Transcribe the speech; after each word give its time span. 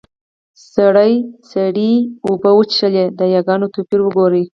سړي 0.73 1.13
سړې 1.51 1.93
اوبۀ 2.25 2.51
وڅښلې. 2.55 3.05
د 3.19 3.21
ياګانو 3.35 3.67
توپير 3.73 3.99
وګورئ! 4.03 4.43